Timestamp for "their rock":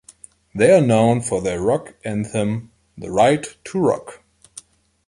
1.43-1.93